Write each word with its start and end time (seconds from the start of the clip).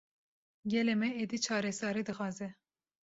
Gelê 0.71 0.95
me, 1.01 1.09
êdî 1.21 1.37
çareserî 1.45 2.03
dixwaze 2.07 2.49